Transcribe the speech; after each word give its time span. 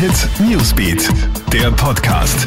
Hit 0.00 0.30
Newsbeat, 0.40 1.10
der 1.52 1.70
Podcast. 1.72 2.46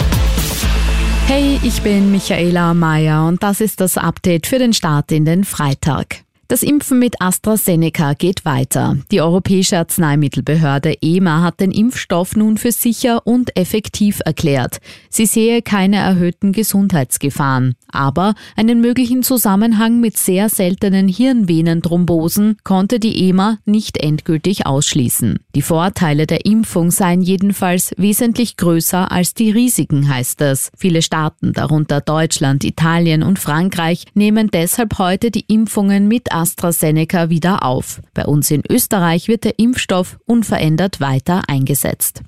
Hey, 1.28 1.60
ich 1.62 1.84
bin 1.84 2.10
Michaela 2.10 2.74
Mayer 2.74 3.28
und 3.28 3.44
das 3.44 3.62
ist 3.62 3.80
das 3.80 3.96
Update 3.96 4.48
für 4.48 4.58
den 4.58 4.74
Start 4.74 5.12
in 5.12 5.24
den 5.24 5.44
Freitag. 5.44 6.23
Das 6.50 6.62
Impfen 6.62 7.00
mit 7.00 7.22
AstraZeneca 7.22 8.14
geht 8.14 8.44
weiter. 8.44 8.98
Die 9.12 9.22
Europäische 9.22 9.78
Arzneimittelbehörde 9.78 10.98
EMA 11.02 11.42
hat 11.42 11.62
den 11.62 11.72
Impfstoff 11.72 12.36
nun 12.36 12.58
für 12.58 12.74
sicher 12.74 13.26
und 13.26 13.56
effektiv 13.56 14.20
erklärt. 14.26 14.80
Sie 15.10 15.26
sehe 15.26 15.62
keine 15.62 15.98
erhöhten 15.98 16.52
Gesundheitsgefahren. 16.52 17.76
Aber 17.88 18.36
einen 18.58 18.82
möglichen 18.82 19.24
Zusammenhang 19.24 20.02
mit 20.02 20.18
sehr 20.18 20.50
seltenen 20.50 21.08
Hirnvenenthrombosen 21.08 22.58
konnte 22.66 23.00
die 23.00 23.30
EMA 23.30 23.60
nicht 23.66 23.98
endgültig 23.98 24.66
ausschließen. 24.66 25.40
Die 25.56 25.62
Vorteile 25.62 26.28
der 26.28 26.46
Impfung 26.46 26.92
seien 26.92 27.22
jedenfalls 27.22 27.94
wesentlich 27.98 28.58
größer 28.58 29.12
als 29.12 29.34
die 29.34 29.52
Risiken, 29.52 30.10
heißt 30.10 30.42
es. 30.42 30.72
Viele 30.76 31.02
Staaten, 31.02 31.54
darunter 31.54 32.02
Deutschland, 32.02 32.66
Italien 32.66 33.24
und 33.24 33.40
Frankreich, 33.40 34.08
nehmen 34.14 34.50
deshalb 34.52 34.98
heute 34.98 35.32
die 35.32 35.46
Impfungen 35.48 36.08
mit 36.10 36.33
AstraZeneca 36.34 37.30
wieder 37.30 37.64
auf. 37.64 38.02
Bei 38.14 38.26
uns 38.26 38.52
in 38.52 38.64
Österreich 38.70 39.28
wird 39.28 39.44
der 39.44 39.60
Impfstoff 39.60 40.18
unverändert 40.26 41.00
weiter 41.00 41.44
eingesetzt. 41.48 42.24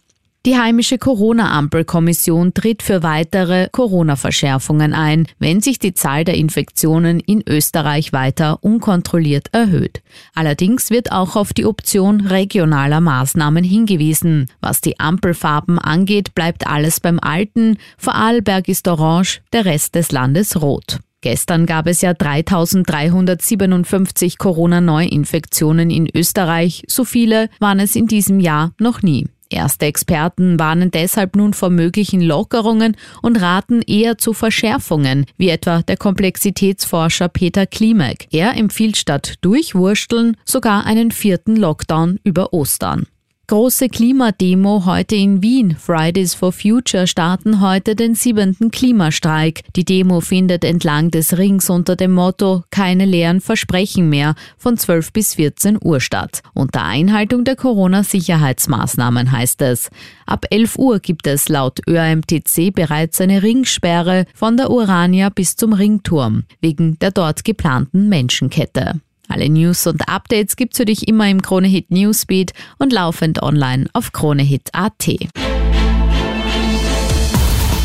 Die 0.45 0.59
heimische 0.59 0.99
Corona-Ampelkommission 0.99 2.53
tritt 2.53 2.83
für 2.83 3.01
weitere 3.01 3.67
Corona-Verschärfungen 3.71 4.93
ein, 4.93 5.25
wenn 5.39 5.59
sich 5.59 5.79
die 5.79 5.95
Zahl 5.95 6.23
der 6.23 6.35
Infektionen 6.35 7.19
in 7.19 7.41
Österreich 7.49 8.13
weiter 8.13 8.63
unkontrolliert 8.63 9.47
erhöht. 9.53 10.03
Allerdings 10.35 10.91
wird 10.91 11.11
auch 11.11 11.35
auf 11.35 11.51
die 11.51 11.65
Option 11.65 12.21
regionaler 12.21 13.01
Maßnahmen 13.01 13.63
hingewiesen. 13.63 14.51
Was 14.61 14.81
die 14.81 14.99
Ampelfarben 14.99 15.79
angeht, 15.79 16.35
bleibt 16.35 16.67
alles 16.67 16.99
beim 16.99 17.19
Alten. 17.19 17.77
Vorarlberg 17.97 18.67
ist 18.67 18.87
orange, 18.87 19.41
der 19.51 19.65
Rest 19.65 19.95
des 19.95 20.12
Landes 20.12 20.62
rot. 20.62 20.99
Gestern 21.26 21.65
gab 21.65 21.87
es 21.87 22.01
ja 22.01 22.13
3357 22.13 24.37
Corona-Neuinfektionen 24.37 25.90
in 25.90 26.07
Österreich. 26.13 26.84
So 26.87 27.04
viele 27.04 27.49
waren 27.59 27.79
es 27.79 27.95
in 27.95 28.05
diesem 28.05 28.40
Jahr 28.40 28.73
noch 28.79 29.01
nie. 29.01 29.26
Erste 29.49 29.87
Experten 29.87 30.59
warnen 30.59 30.91
deshalb 30.91 31.35
nun 31.35 31.55
vor 31.55 31.71
möglichen 31.71 32.21
Lockerungen 32.21 32.96
und 33.23 33.41
raten 33.41 33.81
eher 33.81 34.20
zu 34.20 34.34
Verschärfungen, 34.34 35.26
wie 35.35 35.49
etwa 35.49 35.81
der 35.81 35.98
Komplexitätsforscher 35.98 37.29
Peter 37.29 37.65
Klimek. 37.65 38.27
Er 38.29 38.55
empfiehlt 38.55 38.96
statt 38.96 39.34
Durchwursteln 39.41 40.37
sogar 40.46 40.85
einen 40.85 41.09
vierten 41.09 41.55
Lockdown 41.55 42.20
über 42.23 42.53
Ostern. 42.53 43.07
Große 43.48 43.90
Klimademo 43.90 44.85
heute 44.85 45.15
in 45.15 45.43
Wien. 45.43 45.76
Fridays 45.76 46.34
for 46.34 46.51
Future 46.51 47.05
starten 47.05 47.62
heute 47.62 47.96
den 47.96 48.15
siebenten 48.15 48.71
Klimastreik. 48.71 49.62
Die 49.76 49.85
Demo 49.85 50.20
findet 50.20 50.63
entlang 50.63 51.12
des 51.12 51.37
Rings 51.37 51.70
unter 51.70 51.96
dem 51.96 52.12
Motto 52.13 52.63
Keine 52.71 53.05
leeren 53.05 53.41
Versprechen 53.41 54.10
mehr 54.10 54.34
von 54.57 54.77
12 54.77 55.13
bis 55.13 55.35
14 55.35 55.77
Uhr 55.79 56.02
statt. 56.02 56.41
Unter 56.55 56.85
Einhaltung 56.85 57.43
der 57.43 57.55
Corona-Sicherheitsmaßnahmen 57.55 59.32
heißt 59.32 59.62
es. 59.62 59.91
Ab 60.26 60.48
11 60.49 60.80
Uhr 60.80 60.98
gibt 60.98 61.27
es 61.27 61.48
laut 61.48 61.82
ÖAMTC 61.87 62.74
bereits 62.74 63.21
eine 63.21 63.43
Ringsperre 63.43 64.25
von 64.34 64.57
der 64.57 64.72
Urania 64.72 65.30
bis 65.30 65.56
zum 65.56 65.74
Ringturm 65.74 66.46
wegen 66.62 66.97
der 66.97 67.12
dort 67.12 67.44
geplanten 67.44 68.09
Menschenkette. 68.09 69.02
Alle 69.28 69.50
News 69.50 69.88
und 69.88 70.07
Updates 70.07 70.56
gibt's 70.56 70.78
für 70.78 70.85
dich 70.85 71.07
immer 71.07 71.29
im 71.29 71.41
Kronehit 71.41 71.91
Newsbeat 71.91 72.51
und 72.78 72.94
laufend 72.94 73.41
online 73.41 73.88
auf 73.94 74.12
kronehit.at. 74.12 75.06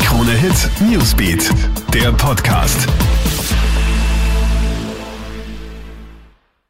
Kronehit 0.03 0.69
Newsbeat, 0.89 1.49
der 1.93 2.11
Podcast. 2.11 2.87